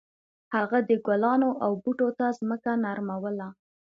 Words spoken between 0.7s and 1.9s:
د ګلانو او